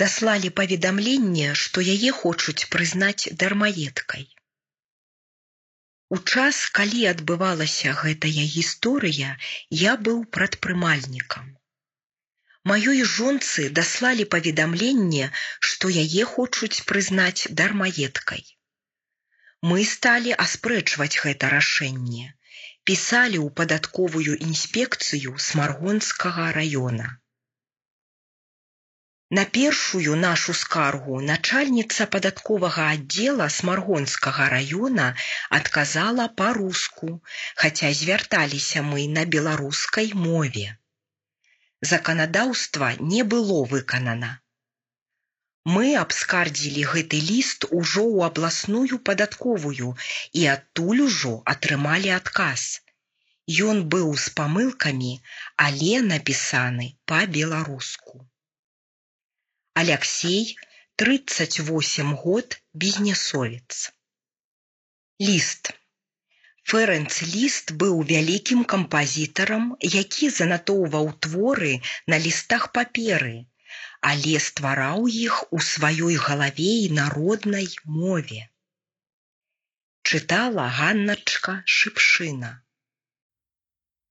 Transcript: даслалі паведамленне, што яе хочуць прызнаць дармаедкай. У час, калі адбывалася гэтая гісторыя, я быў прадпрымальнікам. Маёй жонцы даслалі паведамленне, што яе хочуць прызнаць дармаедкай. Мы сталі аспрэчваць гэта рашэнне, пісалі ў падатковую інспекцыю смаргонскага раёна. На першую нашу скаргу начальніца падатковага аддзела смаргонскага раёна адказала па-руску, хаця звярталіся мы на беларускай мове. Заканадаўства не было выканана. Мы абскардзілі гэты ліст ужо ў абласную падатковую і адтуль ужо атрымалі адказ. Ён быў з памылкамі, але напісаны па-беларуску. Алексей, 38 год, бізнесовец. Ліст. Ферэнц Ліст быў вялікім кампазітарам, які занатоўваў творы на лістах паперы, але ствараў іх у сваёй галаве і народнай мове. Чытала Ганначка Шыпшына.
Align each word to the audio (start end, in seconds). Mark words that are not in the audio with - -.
даслалі 0.00 0.50
паведамленне, 0.58 1.48
што 1.62 1.82
яе 1.94 2.12
хочуць 2.18 2.68
прызнаць 2.74 3.28
дармаедкай. 3.42 4.24
У 6.14 6.18
час, 6.18 6.56
калі 6.76 7.02
адбывалася 7.10 7.92
гэтая 7.98 8.44
гісторыя, 8.54 9.36
я 9.82 9.92
быў 10.08 10.24
прадпрымальнікам. 10.36 11.46
Маёй 12.70 13.04
жонцы 13.12 13.68
даслалі 13.78 14.24
паведамленне, 14.34 15.30
што 15.70 15.88
яе 16.02 16.26
хочуць 16.32 16.84
прызнаць 16.90 17.48
дармаедкай. 17.60 18.44
Мы 19.70 19.84
сталі 19.94 20.36
аспрэчваць 20.44 21.16
гэта 21.24 21.50
рашэнне, 21.56 22.28
пісалі 22.90 23.38
ў 23.44 23.48
падатковую 23.60 24.38
інспекцыю 24.46 25.34
смаргонскага 25.48 26.52
раёна. 26.56 27.10
На 29.36 29.42
першую 29.56 30.14
нашу 30.22 30.52
скаргу 30.60 31.18
начальніца 31.26 32.06
падатковага 32.14 32.88
аддзела 32.94 33.44
смаргонскага 33.52 34.48
раёна 34.52 35.06
адказала 35.58 36.26
па-руску, 36.40 37.08
хаця 37.62 37.92
звярталіся 38.00 38.82
мы 38.88 39.06
на 39.12 39.22
беларускай 39.34 40.10
мове. 40.24 40.64
Заканадаўства 41.92 42.90
не 43.12 43.22
было 43.34 43.56
выканана. 43.70 44.28
Мы 45.76 45.94
абскардзілі 46.02 46.84
гэты 46.90 47.20
ліст 47.30 47.64
ужо 47.70 48.04
ў 48.04 48.28
абласную 48.28 48.98
падатковую 49.10 49.94
і 50.42 50.44
адтуль 50.56 51.00
ужо 51.06 51.32
атрымалі 51.54 52.12
адказ. 52.18 52.66
Ён 53.70 53.80
быў 53.96 54.12
з 54.26 54.36
памылкамі, 54.42 55.14
але 55.68 56.04
напісаны 56.12 56.90
па-беларуску. 57.14 58.26
Алексей, 59.74 60.58
38 60.96 62.14
год, 62.14 62.62
бізнесовец. 62.74 63.92
Ліст. 65.20 65.70
Ферэнц 66.68 67.22
Ліст 67.34 67.72
быў 67.82 68.02
вялікім 68.10 68.66
кампазітарам, 68.72 69.64
які 69.80 70.28
занатоўваў 70.28 71.08
творы 71.26 71.72
на 72.06 72.18
лістах 72.26 72.68
паперы, 72.76 73.32
але 74.12 74.36
ствараў 74.48 75.08
іх 75.08 75.40
у 75.50 75.64
сваёй 75.70 76.20
галаве 76.26 76.72
і 76.84 76.92
народнай 77.00 77.68
мове. 77.84 78.44
Чытала 80.02 80.68
Ганначка 80.80 81.56
Шыпшына. 81.64 82.52